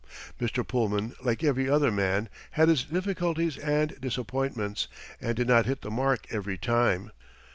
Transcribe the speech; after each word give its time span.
Mr. 0.39 0.67
Pullman, 0.67 1.13
like 1.21 1.43
every 1.43 1.69
other 1.69 1.91
man, 1.91 2.27
had 2.53 2.69
his 2.69 2.85
difficulties 2.85 3.59
and 3.59 4.01
disappointments, 4.01 4.87
and 5.21 5.35
did 5.35 5.47
not 5.47 5.67
hit 5.67 5.81
the 5.83 5.91
mark 5.91 6.25
every 6.31 6.57
time. 6.57 7.11